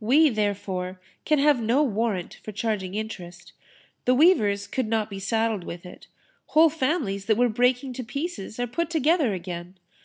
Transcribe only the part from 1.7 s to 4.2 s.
warrant for charging interest. The